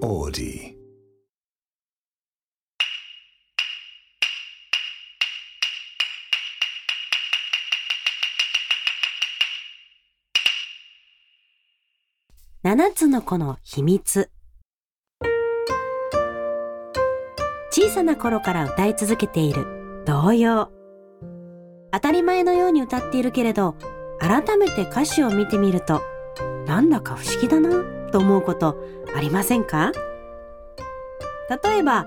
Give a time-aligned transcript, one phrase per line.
[0.00, 0.76] Audi.
[12.62, 14.30] 七つの子の秘密。
[17.70, 20.02] 小さな頃から歌い続けている。
[20.04, 20.70] 童謡。
[21.92, 23.76] 当たり前のように歌っているけれど
[24.20, 26.02] 改めて歌詞を見てみると
[26.66, 27.95] なんだか不思議だな。
[28.06, 28.76] と思うこと
[29.16, 29.92] ありませんか？
[31.64, 32.04] 例えば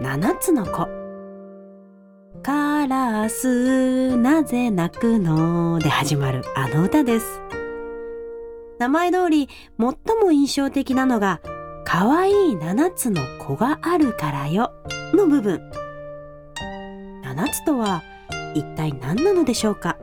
[0.00, 0.88] 七つの子。
[2.42, 5.78] カラスなぜ泣くの？
[5.78, 7.40] で始まるあの歌です。
[8.78, 9.48] 名前通り
[9.78, 11.40] 最も印象的なのが
[11.84, 14.72] 可愛い七つの子があるからよ
[15.14, 15.60] の部分。
[17.24, 18.02] 七つとは
[18.54, 19.96] 一体何なのでしょうか？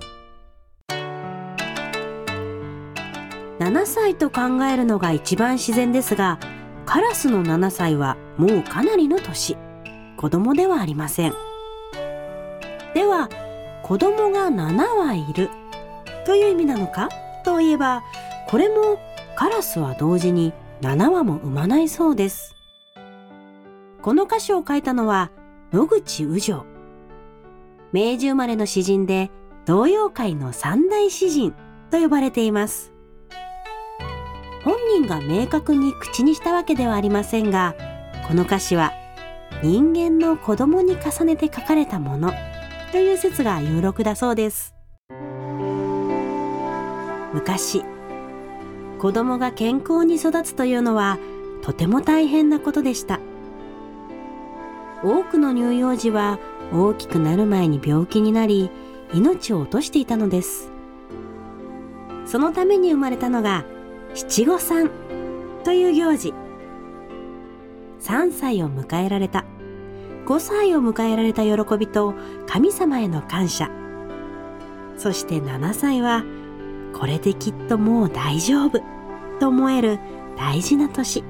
[3.64, 6.38] 7歳と考えるのが一番自然ですが
[6.86, 9.56] カラスの7歳はもうかなりの年。
[10.18, 11.34] 子供ではありません。
[12.94, 13.30] では
[13.82, 15.50] 子供が7羽いる。
[16.26, 17.08] という意味なのか？
[17.46, 18.04] といえば
[18.50, 19.00] これも
[19.38, 22.58] カラスは同時に7羽も産まないそうです。
[24.02, 25.32] この歌詞を書いたのは
[25.72, 26.66] 野口宇城
[27.94, 29.32] 明治生まれの詩人で
[29.66, 31.54] 童謡界の三大詩人
[31.92, 32.93] と呼ばれています。
[34.64, 37.76] 本人が明確に口にしたわけではありませんが
[38.28, 38.94] この歌詞は
[39.62, 42.34] 人間の子供に重ねて書かれたもの
[42.92, 44.74] という説が有力だそうです。
[47.34, 47.84] 昔
[49.00, 51.18] 子供が健康に育つというのは
[51.62, 53.20] とても大変なことでした。
[55.04, 56.40] 多くの乳幼児は
[56.72, 58.70] 大きくなる前に病気になり
[59.14, 60.72] 命を落としていたのです。
[62.26, 63.66] そのために生まれたのが
[64.16, 64.92] 七五三。
[65.64, 66.36] という行事。
[68.00, 69.44] 3歳を迎えられた。
[70.28, 72.14] 5歳を迎えられた喜びと
[72.46, 73.72] 神様への感謝。
[74.98, 76.24] そして7歳は
[76.94, 78.80] これできっともう大丈夫。
[79.40, 80.00] と思える
[80.38, 81.24] 大事な年。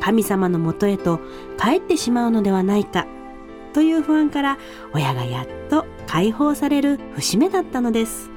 [0.00, 1.18] 神様のもとへと
[1.60, 3.08] 帰ってしまうのではないか。
[3.74, 4.58] という不安から
[4.94, 8.31] 親がやっと解放される節目だったのです。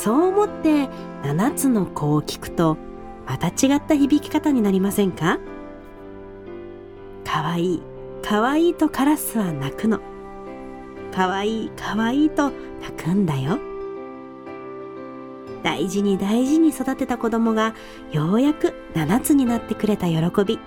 [0.00, 0.88] そう思って
[1.24, 2.78] 7つの子を聞くと
[3.26, 5.38] また違った響き方になりませんか？
[7.22, 7.82] かわいい
[8.22, 10.00] かわいいとカラスは鳴くの。
[11.14, 12.50] かわいいかわいいと
[12.80, 13.58] 泣くんだよ。
[15.62, 17.74] 大事に大事に育てた子供が
[18.10, 20.16] ようやく7つになってくれた喜
[20.46, 20.58] び。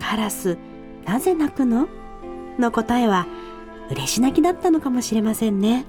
[0.00, 0.56] カラス
[1.04, 1.88] なぜ泣くの？
[2.58, 3.26] の答えは
[3.90, 5.84] 嬉し泣きだったのかもしれませんね。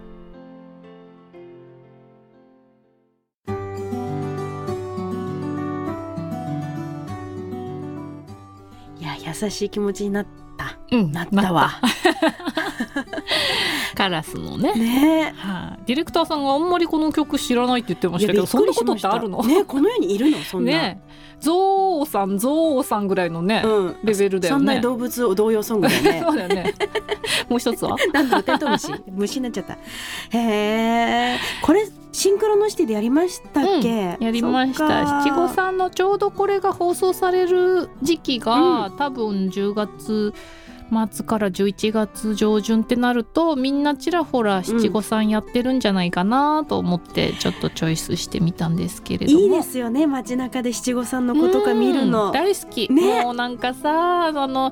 [9.27, 10.25] 優しい気持ちになっ
[10.57, 10.77] た。
[10.91, 11.69] うんなったわ
[13.97, 14.73] カラスのね。
[14.75, 15.33] ね。
[15.35, 19.43] はい、ディレクターさんがあんまりこの曲知らないって言ってましたけどそんなことってあるの？
[19.43, 20.37] ねこの世にいるの？
[20.37, 21.01] そんな、ね。
[21.39, 23.95] ゾウさんゾウさんぐらいのね、うん。
[24.03, 24.81] レベルだよ三大ね。
[24.81, 26.21] 動物同様ソングだよね。
[26.25, 26.73] そうだよね。
[27.49, 27.95] もう一つは？
[28.13, 28.93] なんだテントウムシ。
[29.11, 29.73] 虫になっちゃった。
[29.73, 29.77] へ
[30.37, 35.05] えこれシンクロノシティでやりましたっけ、やりました。
[35.23, 40.33] 七五三のちょうどこれが放送される時期が、多分10月
[40.89, 49.39] 末から11月上旬ってなるとみんなちらほら七五三やってるんじゃないかなと思ってちょっとチョイスしてみたんですけれども。
[49.39, 53.23] いいですよね街中で七五三の子とか見るうのん大好き、ね。
[53.23, 54.71] もうなんかさあの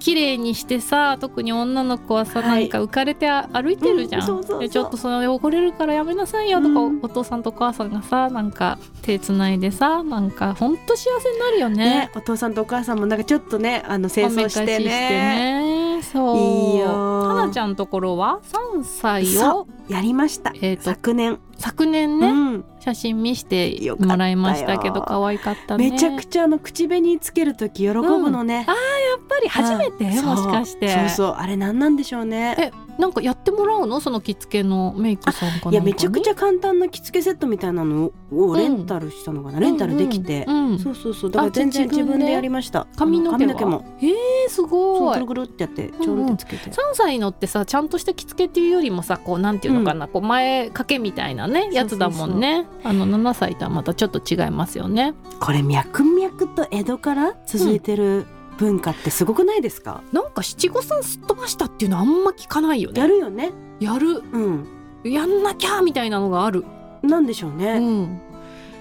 [0.00, 2.62] 綺麗にしてさ特に女の子はさ、はい。
[2.62, 7.00] なんか浮かれてあ歩いてるじゃん、うんちょっとその汚れるからやめなさいよとか、うん。
[7.02, 11.76] お父さんとお母さんがさなんか手つないでさなんかほんと幸せになるよね。
[11.76, 16.02] ねお父さんとお母さんもなんかちょっとねあの清掃しておめかしねね。
[16.02, 16.36] そう。
[16.38, 18.40] いいよはなちゃんのところは
[18.74, 25.92] ？3歳そをうやりました、えーと昨年昨年ね、うん、写真見してもらいましたけど可愛かったね。
[25.92, 28.66] めちゃくちゃあの口紅つけるとき喜ぶのね、やっ
[29.26, 30.04] ぱり初めて？
[30.20, 30.90] もしかして。
[30.90, 31.34] そうそう。
[31.38, 32.54] あれ何なんでしょうね。
[32.58, 32.70] え
[33.00, 33.98] なんかやってもらうの？
[34.00, 40.56] その着付けのメイクさんかなんかにいやめちゃくちゃ簡単な着付けセットみたいなのをレンタルしたのかな、レンタルできて、うん。
[40.56, 41.30] うんそうそうそう。
[41.30, 42.32] だから全然あ自分で？
[42.32, 42.86] やりました。
[42.96, 43.84] 髪の毛も。
[44.02, 44.14] えー、
[44.50, 45.14] すごい。
[45.14, 52.66] ぐるぐるってやってちょんってつけて、3歳のってさちゃんとした着付けっていうよりもさこうなんていうのかな、こう前掛けみたいなねやつだもんね。
[52.82, 55.14] あの7歳とはまたちょっと違いますよね。
[55.40, 58.26] これ脈々と江戸から続いてる
[58.58, 63.00] 文化ってすごくないですか、なんか七五三すっ飛ばしたっていうのあんま聞かないよね。
[63.00, 63.52] やるよね。
[63.80, 64.22] やる。
[64.32, 64.66] うん。
[65.04, 66.64] やんなきゃみたいなのがある。
[67.02, 68.20] なんでしょううね、ん。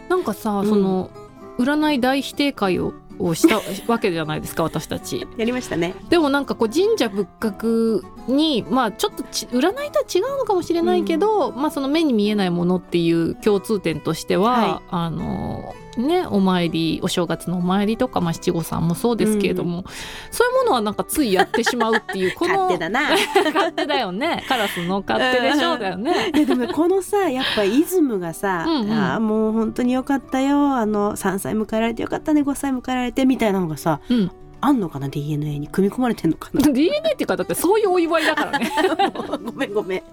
[0.09, 0.69] なんかさ、うん。
[0.69, 1.09] その
[1.57, 3.61] 占い大否定会ををした
[3.91, 5.27] わけじゃないですか私たち。
[5.37, 5.95] やりましたね。
[6.09, 14.83] でもなんかこう神社仏閣にまあちょっとち占いとは違うのかもしれないけど、まあその目に見えないものっていう共通点としては、はい。
[14.89, 19.85] あのねお参りお正月のお参りとか、まあ、七五三もそうですけれども、
[20.31, 23.09] そういうものはなんかついやってしまうっていうこの勝手だな。
[23.53, 24.43] 勝手だよね。
[24.47, 26.31] カラスの勝手でしょうだよね。
[26.35, 28.91] いやでもこのさやっぱイズムがさ「うんうん。
[28.91, 30.75] あーもう本当によかったよ。
[30.75, 34.31] あの3歳迎えられてよかったね5歳迎えられて」みたいなのがさうん、
[34.65, 36.61] あんのかな DNA に組み込まれてんのかな。
[36.71, 38.71] DNA っていうかだってそういうお祝いだからね。
[39.43, 40.03] ごめんごめん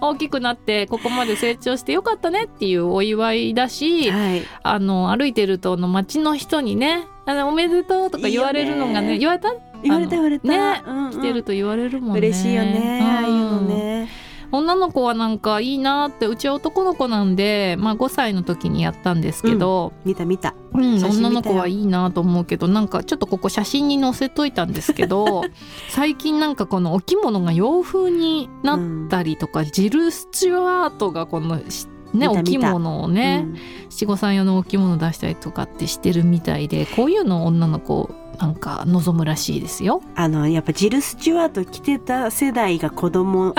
[0.00, 4.42] 大きくなってここまで成長してよかったねっていうお祝いだしはい。
[4.62, 9.52] あの歩いてるとあの街の人にねあのおめでとうとか言われるのがね言われた？
[9.82, 11.10] 言われた言われた、ねうんうん。
[11.12, 12.18] 来てると言われるもんね。
[12.20, 14.08] 嬉しいよね、ああいうのうんね
[14.50, 20.54] 女の子はなんかいいなってうちは男の子なんで、まあ、5歳の時にやったんですけど、見た見た。
[20.72, 25.42] うん女の子はいいなと思うけどなんかちょっとここ写真に載せといたんですけど
[25.90, 33.56] 最近なんかこのお着物が洋風になったりとか、ジル・スチュワートがこのしね、お着物をね、うん
[33.90, 40.00] 七五三用のお着物出したりとかってしてるみたいでこういうのを女の子なんか望むらしいですよ。
[40.14, 43.54] あのやっぱジル・スチュワート着てた世代が子供を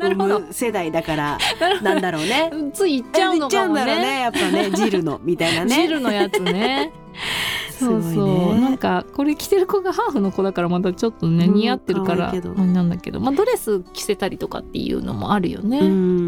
[0.00, 1.38] 産む 世代だから
[1.82, 4.02] なんだろうね つい言っちゃうのかも言っちゃうんだろうね。
[4.02, 6.92] ねやっぱねジルのみたいなねジルのやつね。
[7.78, 8.60] そうすそう、ね。
[8.60, 15.78] なんかこれ着てる子がハーフの子だからまたちょっとね、うん似合ってるからあれなんだけど、まあ、ドレス着せたりとかっていうのもあるよね。
[15.80, 15.84] う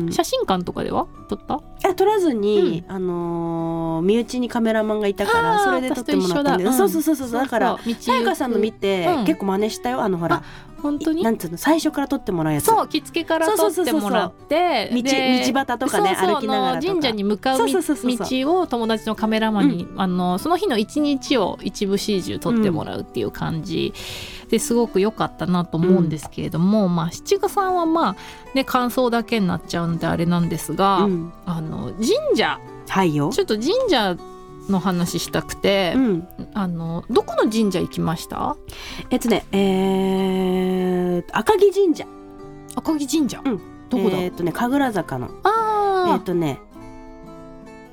[0.06, 0.08] ん。
[0.12, 1.06] 写真館とかでは？
[1.29, 1.61] 撮った？
[1.88, 6.73] あ撮らずに、あのー身内にカメラマンがいたからそれで撮ってもらったんで、私と一緒だ。
[6.73, 7.31] そうそうそうそう。
[7.32, 7.94] だからそう。
[7.94, 9.25] さやかさんの見て、うん。
[9.26, 10.43] 結構真似したよあのほら
[10.81, 11.23] 本当に？
[11.23, 12.65] なんつうの最初から撮ってもらうやつ。
[12.65, 18.29] そう着付けから撮ってもらって道で道端とかね歩きながら神社に向かうみそうそうそうそう。
[18.44, 23.93] 道を友達のカメラマンに、あのその日の一日を一部始終撮ってもらうっていう感じ。
[24.50, 28.17] ですごく良かったなと思うんですけれども、まあ七五三はまあ
[28.53, 31.32] ね感想だけになっちゃうんであれなんですが、うん。
[31.47, 32.59] あの神社。
[32.88, 33.31] はいよ。
[33.32, 34.17] ちょっと神社
[34.70, 36.28] の話したくて、うん。
[36.55, 38.56] あのどこの神社行きました？
[39.11, 42.06] えっとねえー、赤城神社。
[42.76, 43.61] 赤城神社、うん。
[43.88, 45.31] どこだ、えっとね神楽坂の。
[45.43, 46.14] あー。
[46.14, 46.58] えっとね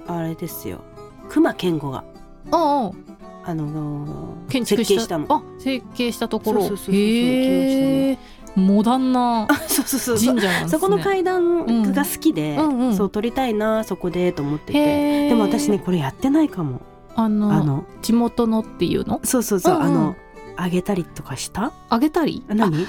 [0.07, 0.81] あれですよ。
[1.29, 2.03] 熊健吾が。
[2.51, 3.49] ああ。
[3.49, 5.25] あのー建築した設計したの。
[5.29, 6.61] あ設計したところ。
[6.61, 8.17] そうそうそうそうへえ
[8.57, 10.35] モダンなそうそうそうそう。
[10.35, 10.79] 神社なんですね。
[10.79, 12.77] そこの階段が好きで、うん。
[12.79, 15.29] うんそう撮りたいなそこでと思ってて。
[15.29, 16.81] でも私ねこれやってないかも。
[17.15, 17.85] あのあの。
[18.01, 19.21] 地元のっていうの？
[19.23, 19.85] そうそうそう、うんうん。
[19.85, 20.15] あの
[20.57, 21.71] あげたりとかした？
[21.89, 22.43] あげたり？
[22.49, 22.87] あ何？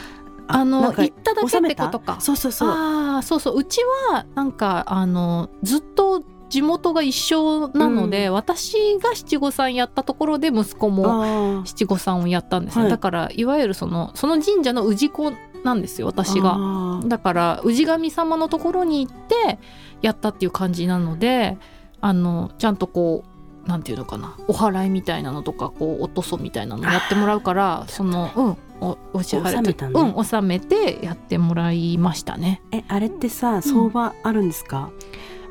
[0.49, 2.17] あの行っただけってことか。
[2.21, 2.69] そうそうそう。
[2.71, 3.59] ああそうそう。
[3.59, 3.81] うち
[4.11, 12.65] はなんかあのずっと地元が一緒なので、私が七五三やったところで息子も七五三をやったん。
[12.65, 15.31] ですよ、はいだからいわゆるそのその神社の氏子
[15.65, 17.01] なんですよ私が。
[17.07, 19.59] だから氏神様のところに行って
[20.03, 21.59] やったっていう感じなので
[22.01, 23.25] あのちゃんとこ
[23.67, 28.57] うなんていうのかなお祓いみたいなのとかこうおとそみたいなのやってもらうからそのうん。
[28.81, 32.63] おお支払い納めたのうん納めてやってもらいましたね。
[32.71, 34.91] えあれってさ相場あるんですか、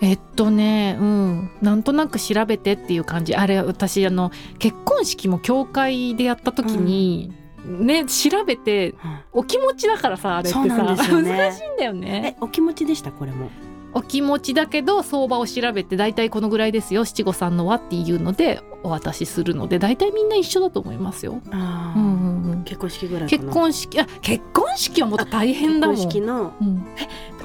[0.01, 1.51] えっとねうん。
[1.62, 3.35] なんとなく調べてっていう感じ。
[3.35, 7.33] あれ私あの結婚式も教会でやった時に、
[7.68, 8.95] ね調べて
[9.31, 10.68] お気持ちだからさあれってさ。
[10.68, 10.74] ね。
[10.76, 12.36] 難しいんだよね。
[12.36, 13.12] えお気持ちでした？
[13.12, 13.50] これも。
[13.94, 21.42] お気持ちだけど相場を調べて大体このぐらいですよ七五三のはっていうのでお渡しするので大体みんな一緒だと思いますよ。
[21.50, 25.95] あー、うんうんうん、結婚式ぐらいか結な婚式あ結婚式はもっと大変だもん。
[25.95, 26.54] 結婚式の？
[26.62, 26.86] うん、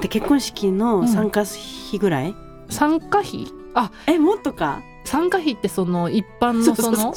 [0.01, 2.35] で結婚式の参加費ぐらい、
[2.69, 3.47] 参加費？
[3.73, 7.13] あえもっとか参加費ってその一般のその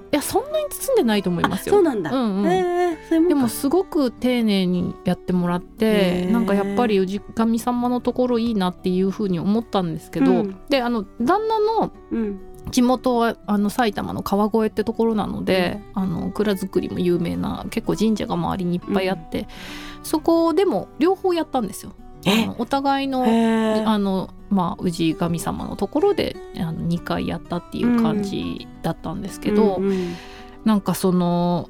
[0.00, 1.74] いやそんなに包んでないと思いますよ。
[1.74, 2.46] そうなんだ、うんうん。
[2.46, 6.30] えー、でもすごく丁寧にやってもらってへー。
[6.30, 10.56] なんかやっぱり氏神様のところいいなっていうふうに思ったんですけど、うん。
[10.68, 12.40] であの旦那のうん。
[12.70, 19.48] 地元はあの埼玉の川越ってところなので、あの蔵造りも有名な結構神社が周りにいっぱいあって、
[20.02, 21.92] そこでも両方やったんですよ。
[22.58, 30.14] お互いのあのまあ氏神様のところであの2回やったっていう感じだったんですけど、うんうん。
[30.64, 31.68] なんかその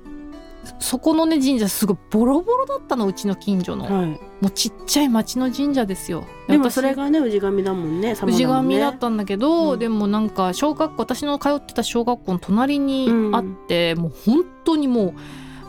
[0.81, 6.25] そこのね神社すごいボロボロだったのうちの近所の、はい、もうちっちゃい町の神社ですよ。
[6.47, 9.79] でもそれ私がね氏神だもんね様氏神だったんだけど、うん。
[9.79, 15.15] でもなんか小学校私の通ってた小学校の隣にあって、もう本当にもう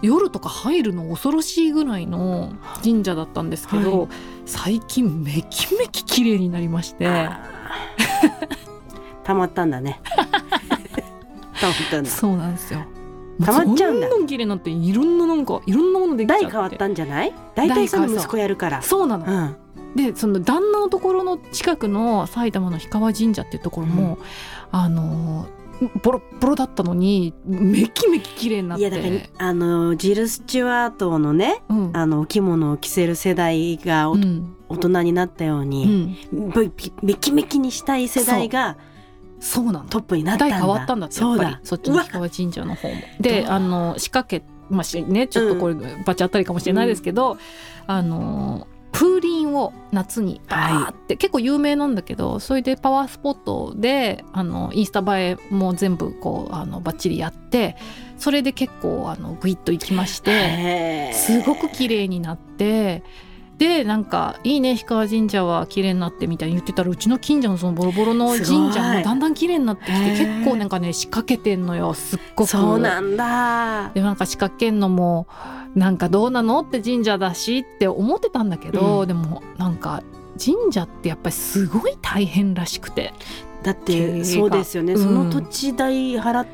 [0.02, 2.54] 夜とか入るの恐ろしいぐらいの
[2.84, 4.08] 神社だったんですけど、は
[4.46, 7.08] 最近めきめき綺麗になりまして。
[7.08, 9.26] あー。
[9.26, 10.02] 溜まったんだね。
[11.62, 12.10] 溜まったんだ。
[12.10, 12.86] そうなんですよ。
[13.46, 14.10] 溜まっちゃうんだ。
[14.10, 16.46] どんどん綺麗になっていろんななんかいろんなものできちゃって。
[16.46, 17.34] 代変わったんじゃない？
[17.56, 18.82] 大体その息子やるから。
[18.82, 19.26] そうなの。
[19.26, 19.56] うん。
[19.96, 24.20] でその旦那のところの近くの埼玉の氷川神社っていうところも、
[24.72, 25.48] あの
[26.02, 28.82] ボロボロだったのにめきめき綺麗になって。
[28.82, 31.92] いやだからあのジル・スチュワートのねうん。
[31.94, 34.56] あのお着物を着せる世代がおうん。
[34.70, 36.72] 大人になったよううに、ん、ぶ
[37.02, 38.78] めきめきにしたい世代が
[39.40, 40.56] そうなのトップになったんだ。
[40.58, 41.52] 代変わったんだってやそうっぱり。
[41.54, 42.96] だそっちの氷川神社の方も。
[43.20, 47.38] であの仕掛けまあしねちょっとこれバチ当たりかもしれないですけど、
[47.88, 57.76] あの風鈴を夏にバーって、結構有名なんだけどそれでパワースポットであのインスタ映えも全部こうあのバッチリやって
[58.18, 63.04] それで結構あのグイッといきましてすごく綺麗になって。
[63.60, 72.48] でなんか「いいね氷川神社は綺麗になって」みたいに言ってたらうちの近所のそのボロボロの神社もだんだん綺麗になってきて結構なんかね仕掛けてんのよすっごく。
[72.50, 73.92] そうなんだ。
[73.94, 75.28] でなんか仕掛けんのも
[75.76, 79.08] なんかどうなのって神社だしって思ってたんだけど、うん。
[79.08, 80.02] でもなんか
[80.42, 83.14] 神社ってやっぱりすごい大変らしくて。
[83.62, 85.04] だってそうですよね、うん。
[85.04, 86.48] その土地代払っ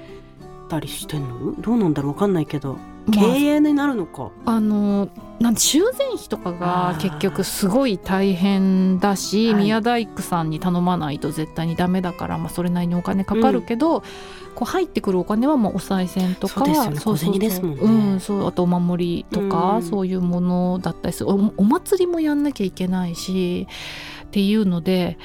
[0.67, 1.53] たりしてんの？
[1.61, 2.13] どうなんだろう？
[2.13, 2.77] わかんないけど
[3.11, 5.09] 経まあ営になるのか、あの
[5.39, 9.63] なん修繕費とかが結局すごい大変だし、はい。
[9.63, 14.01] 宮大工さんに頼まないと絶対にダメだから、まあ、それなりにお金かかるけど、
[14.55, 17.39] こう入ってくるお金はまあお賽銭とかそうですよね。
[17.39, 17.81] ですもんね。
[17.81, 19.83] うん、そうあとお守りとか、うん。
[19.83, 21.29] そういうものだったりする。
[21.29, 23.67] おお祭りもやんなきゃいけないし
[24.23, 25.17] っていうので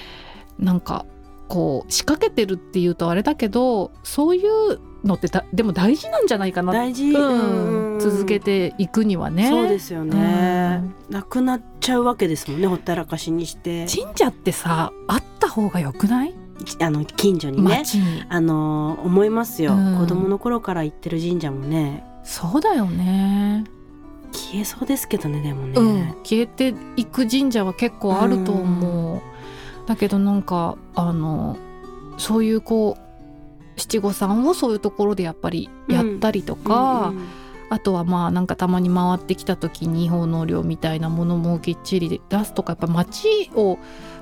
[0.59, 1.07] なんか
[1.49, 9.49] こう仕掛けてるっていうとあれだけどそういうのってだでも大事なんじゃないかな大事、うん、続けてていくにはね。
[9.49, 13.87] そうですよね、なくなっちゃうわけですもんねほったらかしにして。
[13.87, 16.35] 神社ってさあった方がよくない、
[16.81, 17.85] あの近所にね。
[18.29, 19.99] あの思いますよ、うん。
[19.99, 22.05] 子供の頃から行ってる神社もね。
[22.25, 23.65] そうだよね、
[24.33, 29.21] 消えそうですけどねでもね、うん、消えていく神社は結構あると思う、
[29.87, 31.57] だけどなんかあの
[32.19, 33.10] そういうこう
[33.81, 37.27] 七五三をそういうところでやっぱりやったりとか、うん
[37.71, 43.79] あとはまあなんかたまに回ってきた時に奉納料みたいなものもきっちり出すとかやっぱ町を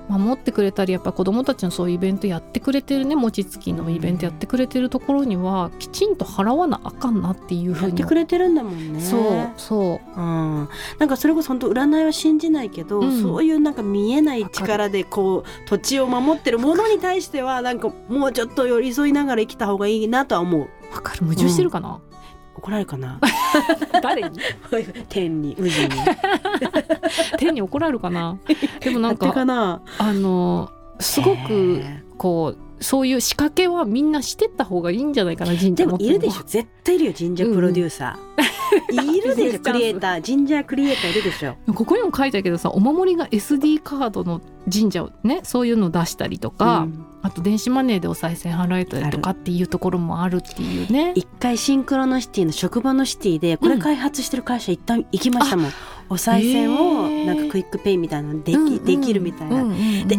[0.09, 7.88] 守ってくれたりやっぱ子どもたちのそういうイベントやってくれてるね餅つきのイベントやってくれてるところにはきちんと払わなあかんなっていうふうに。
[7.88, 10.21] やってくれてるんだもんねそうそう。
[10.21, 20.69] うん、なんかそれこそ本当占いは信じないけど、うんそういうなんか見えない力でこう土地を守ってるものに対してはなんかもうちょっと寄り添いながら生きた方がいいなとは思う。
[20.93, 21.25] わかる。
[21.25, 22.00] 矛盾してるかな、
[22.58, 23.18] 怒られるかな？
[24.02, 24.38] 誰に？
[25.08, 25.88] 天に宇治に。
[27.38, 28.38] 天に怒られるかな？
[28.80, 29.32] でもなんか
[29.98, 36.42] あのすごくへこうそういう仕掛けはみんなしてった方がいいんじゃないかな神社ーでもいるでしょ。
[36.44, 39.61] 絶対いるよ神社プロデューサー、 いるでしょ。
[39.61, 40.37] クリエイター。
[40.37, 41.56] 神社クリエイターいるでしょ。
[41.75, 44.40] ここにも書いてあるけどさお守りが SD カードの
[44.73, 47.04] 神社をねそういうのを出したりとか、うん。
[47.20, 51.12] あと電子マネーでお賽銭払えたりとかっていうところもあるっていうね。
[51.16, 55.73] 一回シンクロニシティの職場のシティでこれ開発してる会社一旦行きましたもん、
[56.10, 58.84] お賽銭をなんか QUICPay みたいなのでき,、うんうん。
[58.84, 59.74] できるみたいな、うんうんう
[60.04, 60.18] んでえ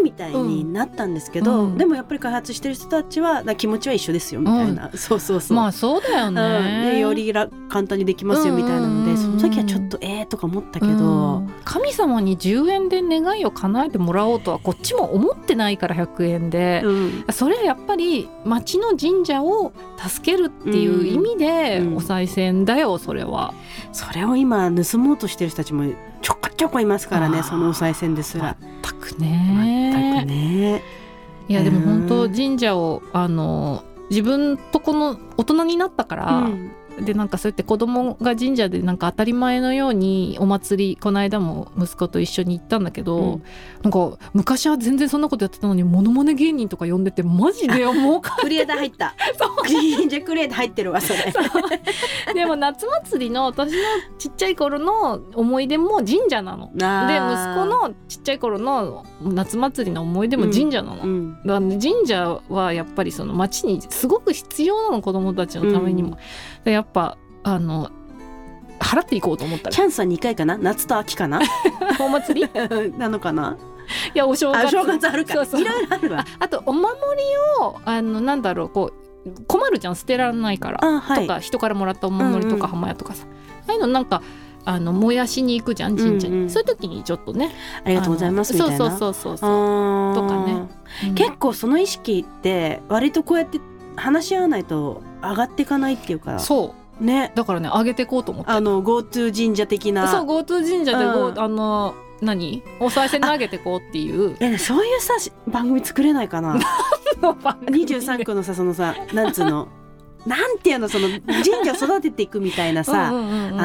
[0.00, 1.78] ーみたいになったんですけど、うん。
[1.78, 6.98] でもやっぱり開発してる人たちは気持ちは一緒ですよみたいな、そうそうそう、まあそうだようん。
[6.98, 9.16] よりら簡単にできますよみたいなので、うん。
[9.16, 11.54] その時はちょっとえーとか思ったけど、うん。
[11.64, 17.24] 神様に10円で願いを叶えてもらおうとはこっちも思ってないから100円で、うん。
[17.30, 21.96] それはやっぱり町の神社を助けるっていう意味でうん。
[21.96, 23.54] お賽銭だよそれは。
[23.92, 28.56] それを今盗もうとしてる人たちもちょこちょこいますからねそのお賽銭ですら。
[28.82, 30.82] 全く全ねくね。
[31.48, 43.42] いやでも本当うん神社をあの自分とこの大人になったから、うんでなんかそうやって子供が神社でなんか当たり前のようにお祭りこの間も息子と一緒に行ったんだけど、うん。
[43.82, 49.14] なんか昔は全然そんなことやってたのにモノマネ芸人とか呼んでてマジでもうかクリエイター入った。
[49.64, 51.32] 神社クリエイター入ってるわそれ。
[52.34, 53.78] でも夏祭りの私の
[54.18, 56.70] ちっちゃい頃の思い出も神社なの。
[56.74, 61.02] で息子のちっちゃい頃の夏祭りの思い出も神社なの。
[61.02, 61.34] うん。
[61.34, 66.18] だからね神社はやっぱりその町にすごく必要なの子供たちのためにも、
[66.57, 67.90] でやっぱあの
[68.80, 70.56] 払っていこうと思ったらチャンスは2回かな？
[70.56, 71.40] 夏と秋かな？
[72.00, 72.50] お祭り？
[72.98, 73.56] なのかな？
[74.14, 74.66] いやお正月。
[74.66, 75.34] あ正月あるか。
[75.34, 75.60] らそうそう。
[75.62, 76.24] いろいろあるわ。
[76.38, 78.92] あとお守りをあのなんだろうこ
[79.26, 79.96] う困るじゃん。
[79.96, 81.26] 捨てられないから、あはい。
[81.26, 83.26] とか人からもらったお守りとうんうんか浜屋とかさ、
[83.66, 84.22] ああいうのなんか
[84.64, 86.42] あの燃やしに行くじゃん神社に、うん。
[86.42, 87.54] うんそういう時にちょっとね。
[87.84, 88.76] ありがとうございますみたいな。
[88.76, 90.14] そうそうそうそうそう。
[90.14, 90.68] とかね。
[91.08, 91.14] うん。
[91.14, 93.58] 結構その意識って割とこうやって
[93.98, 96.38] 話し合わないと上がっていかないっていうか。
[96.38, 97.04] そう。
[97.04, 97.32] ね。
[97.34, 98.50] だからね上げていこうと思って。
[98.50, 100.08] あの GoTo 神社的な。
[100.08, 101.38] そう GoTo 神社でご、うん。
[101.38, 102.62] あの何？
[102.80, 104.36] お賽銭投げていこうっていう。
[104.40, 106.58] えねそういうさし番組作れないかな？
[107.20, 109.68] 23区のさそのさなんつうの？
[110.26, 113.12] なんていうのその神社を育てていくみたいなさ、あ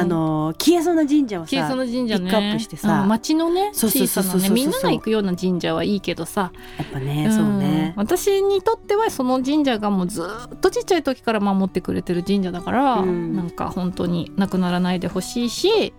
[0.04, 2.20] の消えそうな神社をさ消えそうな神社ね。
[2.20, 7.92] ピックアップしてさうん町のねそうそう小さなねみんなが行くような神社はいいけどさ、やっぱね、んそうね。
[7.96, 13.34] 私にとってはその神社がもうずっとちっちゃい時から守ってくれてる神社だから、うん。
[13.36, 15.92] なんか本当になくならないでほしいし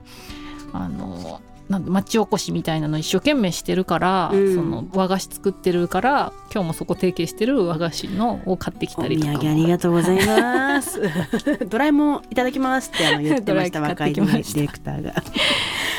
[0.74, 4.56] あのなん町おこしみたいなの一生懸命してるから、うん。
[4.56, 9.40] その和菓子作ってるから今日もそこ提携してる和菓子のを買ってきお土たりとかも。
[9.40, 11.02] 産ありがとうございます。
[11.68, 13.82] ドラえもんいただきますってあの言ってました。
[13.82, 15.14] 若いディレクターが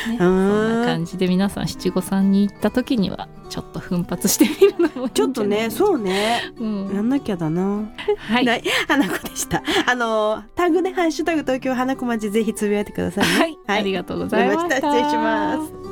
[0.07, 6.51] ね、うんそんな感じで皆さん七五三に行った時にはちょっと奮発してみるのもちょっとねそうね。
[6.57, 6.93] うん。
[6.93, 7.89] やんなきゃだな。
[8.17, 9.63] はい、はい、 花子でした。
[9.85, 13.57] あのタグね、ハッシュタグ東京花子町ぜひつぶやいてくださいね。
[13.67, 14.75] はい、ありがとうございました。
[14.75, 15.86] 失礼します。